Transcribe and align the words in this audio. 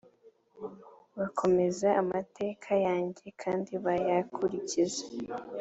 bakomeze 1.17 1.87
amateka 2.01 2.71
yanjye 2.85 3.25
kandi 3.41 3.71
bayakurikize 3.85 5.01